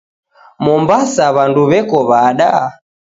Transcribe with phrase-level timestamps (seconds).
[0.63, 2.49] Mombasa w'andu weko w'ada?